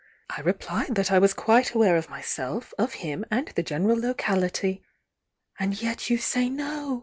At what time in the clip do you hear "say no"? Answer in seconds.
6.17-6.99